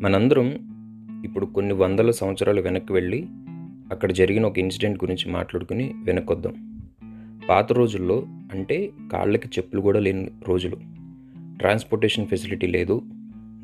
[0.00, 0.46] మనందరం
[1.24, 3.26] ఇప్పుడు కొన్ని వందల సంవత్సరాలు వెనక్కి వెళ్ళి
[3.92, 6.80] అక్కడ జరిగిన ఒక ఇన్సిడెంట్ గురించి మాట్లాడుకుని వెనకొద్దాం
[7.48, 10.76] పాత రోజుల్లో అంటే కాళ్ళకి చెప్పులు కూడా లేని రోజులు.
[11.58, 13.02] ట్రాన్స్పోర్టేషన్ ఫెసిలిటీ లేదు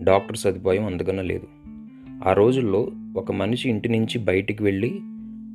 [0.01, 1.47] డాక్టర్ సదుపాయం అందుకన్నా లేదు.
[2.29, 5.01] ఆ రోజుల్లో ఒక మనిషి ఇంటి నుంచి బయటికి వెళ్ళి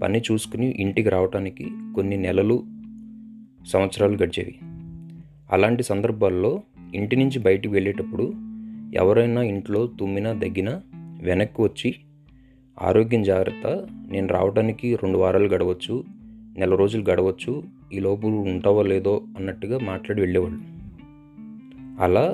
[0.04, 2.64] పని చూసుకుని ఇంటికి రావడానికి కొన్ని నెలలు
[3.68, 4.56] సంవత్సరాలు గడిచేవి.
[5.52, 6.62] అలాంటి సందర్భాల్లో
[6.96, 8.34] ఇంటి నుంచి బయటికి వెళ్ళేటప్పుడు
[8.94, 10.82] ఎవరైనా ఇంట్లో తుమ్మినా దగ్గినా
[11.22, 11.96] వెనక్కి వచ్చి
[12.82, 13.88] ఆరోగ్యం జాగ్రత్త.
[14.12, 16.04] నేను రావడానికి రెండు వారాలు గడవచ్చు
[16.58, 17.64] నెల రోజులు గడవచ్చు
[17.94, 20.60] ఈ లోపు ఉంటావో లేదో అన్నట్టుగా మాట్లాడి వెళ్ళేవాళ్ళు.
[22.04, 22.32] అలా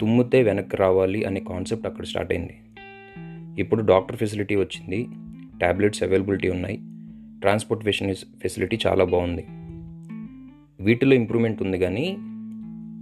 [0.00, 2.54] తుమ్మితే వెనక్కి రావాలి అనే కాన్సెప్ట్ అక్కడ స్టార్ట్ అయింది.
[3.60, 5.06] ఇప్పుడు డాక్టర్ ఫెసిలిటీ వచ్చింది
[5.58, 6.76] ట్యాబ్లెట్స్ అవైలబిలిటీ ఉన్నాయి
[7.40, 9.44] ట్రాన్స్పోర్టేషన్ ఫెసిలిటీ చాలా బాగుంది.
[10.84, 12.16] వీటిలో ఇంప్రూవ్మెంట్ ఉంది కానీ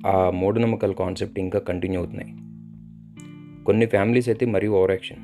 [0.06, 2.32] ఆ మూఢనమ్మకాల కాన్సెప్ట్ ఇంకా కంటిన్యూ అవుతున్నాయి.
[3.64, 5.16] కొన్ని ఫ్యామిలీస్ అయితే మరీ ఓవర్ యాక్షన్.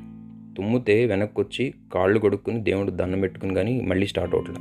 [0.57, 4.55] తుమ్మితే వెనక్కి వచ్చి కాళ్ళు కొడుక్కుని దేవుడు దండం పెట్టుకుని కానీ మళ్ళీ స్టార్ట్ అవట్లే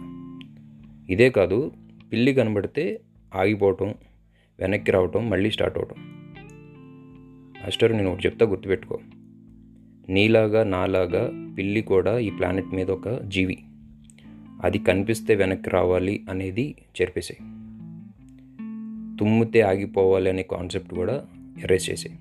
[1.13, 1.73] ఇదే కాదు
[2.13, 3.01] పిల్లి కనబడితే
[3.35, 3.95] ఆగిపోవటం
[4.61, 6.17] వెనక్కి రావటం మళ్ళీ స్టార్ట్ అవటం
[7.67, 8.99] మాస్టర్ నేను ఒకటి చెప్తా గుర్తుపెట్టుకో.
[10.09, 13.59] నీలాగా నాలాగా పిల్లి కూడా ఈ ప్లానెట్ మీద ఒక జీవి.
[14.65, 17.66] అది కనిపిస్తే వెనక్కి రావాలి అనేది చెరిపేసాయి.
[19.19, 21.25] తుమ్మితే ఆగిపోవాలి అనే కాన్సెప్ట్ కూడా
[21.63, 22.19] ఎరేస్ చేసాయి.